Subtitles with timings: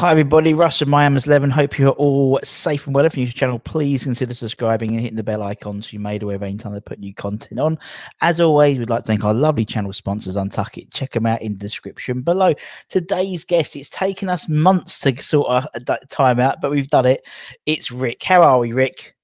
[0.00, 1.50] Hi everybody, Russ from My Hammers 11.
[1.50, 3.04] Hope you're all safe and well.
[3.04, 5.90] If you're new to the channel, please consider subscribing and hitting the bell icon so
[5.92, 7.78] you're made aware of any time they put new content on.
[8.22, 10.94] As always, we'd like to thank our lovely channel sponsors, UNTUCKit.
[10.94, 12.54] Check them out in the description below.
[12.88, 16.88] Today's guest, it's taken us months to sort of uh, that time out, but we've
[16.88, 17.20] done it.
[17.66, 18.22] It's Rick.
[18.22, 19.14] How are we, Rick?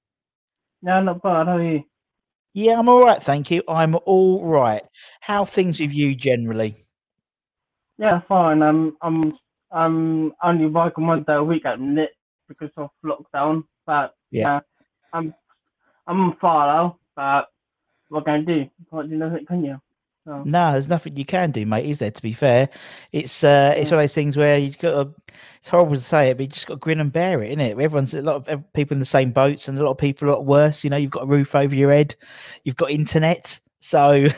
[0.83, 1.47] No, not bad.
[1.47, 1.85] How are you?
[2.53, 3.63] Yeah, I'm all right, thank you.
[3.67, 4.83] I'm all right.
[5.21, 6.85] How are things with you generally?
[7.97, 8.61] Yeah, fine.
[8.61, 9.39] I'm I'm
[9.71, 12.11] I'm only working one day a week at minute
[12.47, 13.63] because of lockdown.
[13.85, 14.41] But Yeah.
[14.41, 14.59] yeah,
[15.13, 15.33] I'm
[16.07, 16.97] I'm on fire though.
[17.15, 17.47] But
[18.09, 18.69] what can I do?
[18.91, 19.81] Can't do nothing, can you?
[20.25, 21.85] So No, there's nothing you can do, mate.
[21.85, 22.11] Is there?
[22.11, 22.69] To be fair,
[23.11, 23.95] it's uh, it's Yeah.
[23.97, 25.13] one of those things where you've got to.
[25.57, 27.59] It's horrible to say it, but you just got to grin and bear it, isn't
[27.59, 27.79] it?
[27.79, 30.31] Everyone's a lot of people in the same boats, and a lot of people a
[30.31, 30.83] lot worse.
[30.83, 32.15] You know, you've got a roof over your head,
[32.63, 34.27] you've got internet, so.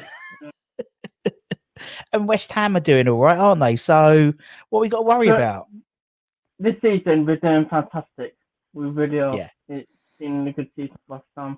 [2.13, 3.75] and West Ham are doing all right, aren't they?
[3.75, 4.33] So,
[4.69, 5.67] what we got to worry But- about?
[6.61, 8.35] this season we're doing fantastic.
[8.73, 9.35] We really are.
[9.35, 9.49] Yeah.
[9.69, 11.57] It's been a good season last time.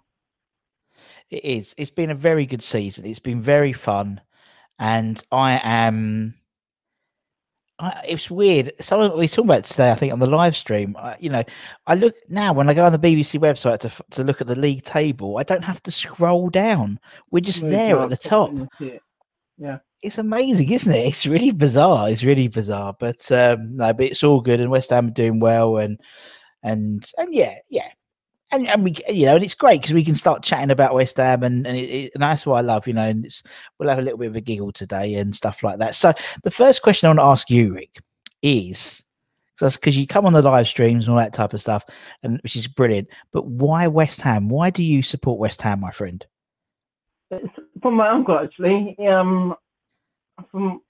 [1.32, 1.74] It is.
[1.78, 3.06] It's been a very good season.
[3.08, 4.22] It's been very fun,
[4.78, 6.36] and I am.
[7.80, 8.74] I, it's weird.
[8.80, 10.96] Someone we talking about today, I think, on the live stream.
[11.00, 11.44] I, you know,
[11.88, 14.56] I look now when I go on the BBC website to to look at the
[14.56, 15.38] league table.
[15.40, 17.00] I don't have to scroll down.
[17.32, 18.52] We're just there at the top.
[18.52, 19.02] when you see it.
[19.58, 19.80] Yeah.
[20.02, 21.08] It's amazing, isn't it?
[21.08, 22.10] It's really bizarre.
[22.10, 25.40] It's really bizarre, but um, no, but it's all good, and West Ham are doing
[25.40, 26.00] well, and
[26.64, 27.88] and and yeah, yeah,
[28.52, 31.18] and and we, you know, and it's great because we can start chatting about West
[31.18, 33.44] Ham, and and, it, it- and that's what I love, you know, and it's
[33.78, 35.94] we'll have a little bit of a giggle today and stuff like that.
[35.94, 38.02] So the first question I want to ask you, Rick,
[38.42, 39.04] is
[39.60, 41.86] because you come on the live streams and all that type of stuff,
[42.24, 43.08] and which is brilliant.
[43.32, 44.50] But why West Ham?
[44.50, 46.26] Why do you support West Ham, my friend?
[47.30, 47.46] It's
[47.84, 48.96] from my uncle actually.
[49.08, 49.56] Um,
[50.52, 50.82] from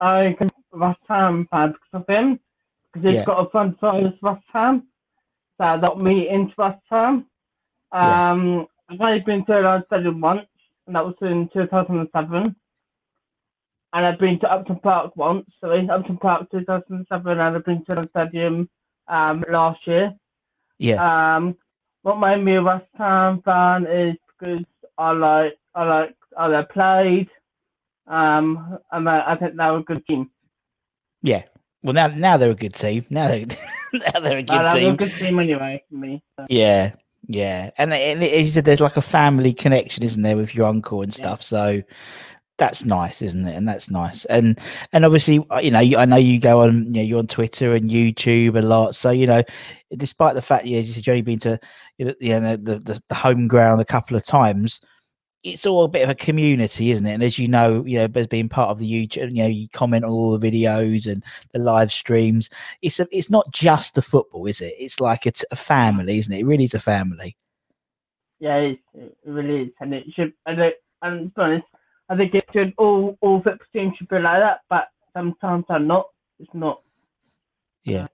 [0.00, 2.38] I can West Ham fan because of him
[2.92, 3.24] because he's Yeah.
[3.24, 4.86] got a franchise West Ham
[5.58, 7.26] that got me into West Ham.
[7.92, 8.30] Yeah.
[8.32, 10.46] Um, I've only been to London Stadium once,
[10.86, 12.54] and that was in 2007.
[13.92, 17.94] And I've been to Upton Park once, sorry, Upton Park 2007, and I've been to
[17.94, 18.68] the stadium
[19.08, 20.12] um, last year.
[20.78, 21.56] Yeah, Um,
[22.02, 24.64] what made me a West Ham fan is because
[24.98, 27.30] I like I like how they played.
[28.08, 30.30] Um, and I, I think they were a good team.
[31.22, 31.42] yeah.
[31.82, 33.04] Well, now now they're a good team.
[33.10, 33.46] Now they're
[33.92, 34.96] now they're a good Uh, were a team.
[34.96, 36.22] good team anyway for me.
[36.38, 36.92] So, Yeah,
[37.28, 40.66] yeah, and, and as you said, there's like a family connection, isn't there, with your
[40.66, 41.22] uncle and Yeah.
[41.24, 41.42] stuff?
[41.42, 41.82] So
[42.58, 43.54] that's nice, isn't it?
[43.54, 44.24] And that's nice.
[44.24, 44.58] And
[44.92, 47.26] and obviously, uh, you know, you- I know you go on, you know, you're on
[47.28, 48.94] Twitter and YouTube a lot.
[48.96, 49.42] So you know,
[49.96, 51.60] despite the fact, yeah, as you said, you've only been to
[51.98, 54.80] you know the the the home ground a couple of times.
[55.46, 57.14] It's all a bit of a community, isn't it?
[57.14, 59.68] And as you know, you know, as being part of the YouTube, you know, you
[59.68, 62.50] comment on all the videos and the live streams.
[62.82, 64.74] It's a, it's not just the football, is it?
[64.78, 66.40] It's like it's a family, isn't it?
[66.40, 67.36] It really is a family.
[68.40, 70.32] yeah, it, it really is, and it should.
[70.46, 71.66] And, it, and to be honest,
[72.08, 75.78] I think it should all all football teams should be like that, but sometimes they're
[75.78, 76.06] not.
[76.38, 76.82] It's not.
[77.84, 78.08] Yeah,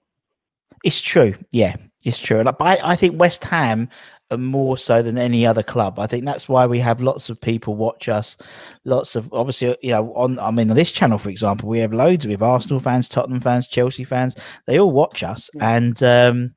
[0.83, 1.35] it's true.
[1.51, 2.43] Yeah, it's true.
[2.43, 3.89] Like, but I, I think West Ham
[4.37, 5.99] more so than any other club.
[5.99, 8.37] I think that's why we have lots of people watch us.
[8.85, 11.93] Lots of obviously, you know, on I mean, on this channel, for example, we have
[11.93, 12.25] loads.
[12.25, 14.35] We have Arsenal fans, Tottenham fans, Chelsea fans.
[14.67, 15.69] They all watch us, Yeah.
[15.75, 16.55] and um,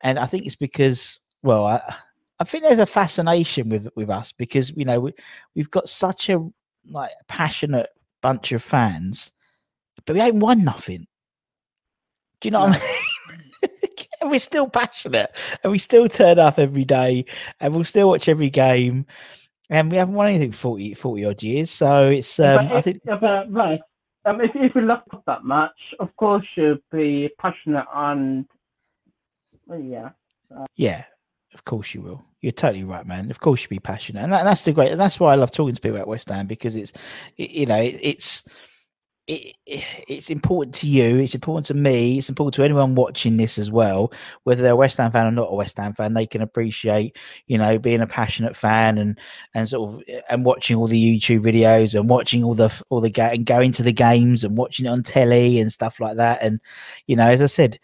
[0.00, 1.80] and I think it's because, well, I,
[2.40, 5.12] I think there's a fascination with with us because you know we
[5.54, 6.44] we've got such a
[6.90, 7.88] like passionate
[8.20, 9.32] bunch of fans,
[10.04, 11.06] but we ain't won nothing.
[12.40, 12.91] Do you know what I mean?
[14.22, 17.24] And we're still passionate and we still turn up every day
[17.60, 19.04] and we'll still watch every game
[19.68, 22.80] and we haven't won anything for 40, 40 odd years so it's um but i
[22.80, 23.80] think but, right.
[24.24, 28.46] Um, if if you love that much, of course you'll be passionate and
[29.66, 30.10] well, yeah.
[30.76, 31.04] yeah
[31.54, 34.44] of course you will you're totally right man of course you'll be passionate and that,
[34.44, 36.76] that's the great and that's why i love talking to people about west ham because
[36.76, 36.92] it's
[37.36, 38.44] you know it, it's
[39.28, 41.18] it, it's important to you.
[41.18, 42.18] It's important to me.
[42.18, 44.12] It's important to anyone watching this as well,
[44.44, 46.14] whether they're a West Ham fan or not a West Ham fan.
[46.14, 47.16] They can appreciate,
[47.46, 49.18] you know, being a passionate fan and
[49.54, 53.00] and sort of eh, and watching all the YouTube videos and watching all the all
[53.00, 56.16] the ga- and going to the games and watching it on telly and stuff like
[56.16, 56.42] that.
[56.42, 56.60] And
[57.06, 57.78] you know, as I said,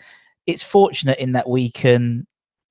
[0.46, 2.26] it's fortunate in that we can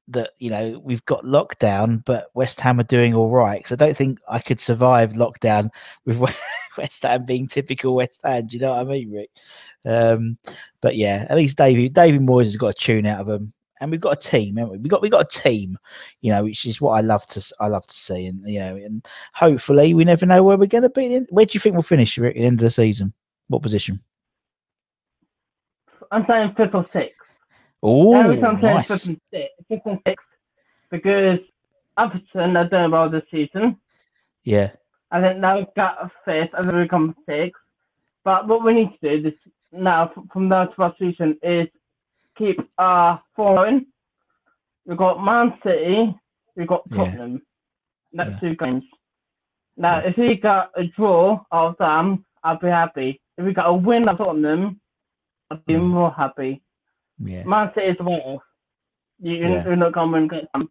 [0.09, 3.59] that you know we've got lockdown, but West Ham are doing all right.
[3.59, 5.69] Because I don't think I could survive lockdown
[6.05, 6.17] with
[6.77, 8.47] West Ham being typical West Ham.
[8.47, 9.29] Do you know what I mean, Rick?
[9.85, 10.37] Um,
[10.81, 13.91] but yeah, at least David David Moyes has got a tune out of them, and
[13.91, 14.77] we've got a team, haven't we?
[14.79, 15.77] We got we got a team,
[16.21, 18.75] you know, which is what I love to I love to see, and you know,
[18.75, 21.19] and hopefully we never know where we're going to be.
[21.29, 23.13] Where do you think we'll finish Rick, at the end of the season?
[23.47, 24.01] What position?
[26.11, 27.26] I'm saying fifth or sixth.
[27.83, 28.87] Oh, I'm saying nice.
[28.87, 30.25] fifth and sixth, fifth and sixth,
[30.89, 31.39] because
[31.97, 33.77] Everton are doing well this season.
[34.43, 34.71] Yeah,
[35.11, 37.61] I think now we've got a fifth, and then we become sixth.
[38.23, 39.39] But what we need to do this
[39.71, 41.67] now from now to our season is
[42.37, 43.85] keep our form going.
[44.85, 46.15] We've got Man City,
[46.55, 46.97] we've got Yeah.
[46.97, 47.41] Tottenham.
[48.13, 48.39] Next Yeah.
[48.49, 48.83] two games.
[49.75, 50.07] Now, Yeah.
[50.09, 53.21] if we got a draw of them, I'll be happy.
[53.37, 54.79] If we got a win of Tottenham,
[55.51, 55.87] I'll be Mm.
[55.87, 56.61] more happy.
[57.19, 57.41] Yeah.
[57.41, 57.45] Is
[57.99, 58.41] write-off.
[59.19, 59.63] You, Yeah.
[59.65, 60.69] You're not going to win them.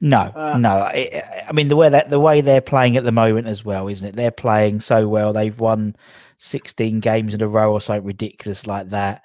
[0.00, 0.70] No, Uh, no.
[0.70, 3.86] I, I mean the way that the way they're playing at the moment as well,
[3.86, 4.16] isn't it?
[4.16, 5.32] They're playing so well.
[5.32, 5.94] They've won
[6.38, 9.22] sixteen games in a row or something ridiculous like that.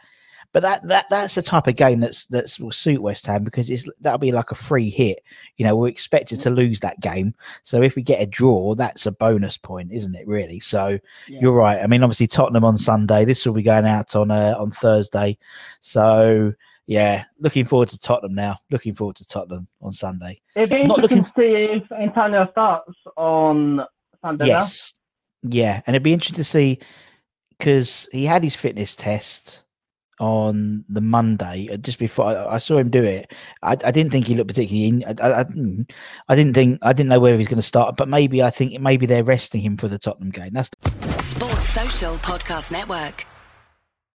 [0.54, 3.70] But that that that's the type of game that's that's will suit West Ham because
[3.70, 5.20] it's that'll be like a free hit.
[5.58, 9.06] You know, we're expected to lose that game, so if we get a draw, that's
[9.06, 10.28] a bonus point, isn't it?
[10.28, 10.60] Really.
[10.60, 10.98] So
[11.28, 11.40] Yeah.
[11.42, 11.80] you're right.
[11.84, 13.24] I mean, obviously Tottenham on Sunday.
[13.26, 15.38] This will be going out on uh, on Thursday.
[15.82, 16.54] So
[16.88, 18.58] yeah, looking forward to Tottenham now.
[18.72, 20.40] Looking forward to Tottenham on Sunday.
[20.56, 23.82] It'd be Not interesting looking- to see if Antonio starts on
[24.24, 24.46] Sunday.
[24.46, 24.60] now.
[24.60, 24.94] Yes.
[25.44, 25.82] Yeah.
[25.86, 26.80] And it'd be interesting to see
[27.58, 29.64] because he had his fitness test
[30.20, 33.32] on the Monday uh, just before I, I saw him do it.
[33.62, 35.04] I, I didn't think he looked particularly in.
[35.22, 35.46] I,
[36.30, 38.50] I, didn't think I didn't know where he was going to start, but maybe I
[38.50, 40.52] think maybe they're resting him for the Tottenham game.
[40.54, 40.70] That's
[41.20, 43.26] Sports Social Podcast Network.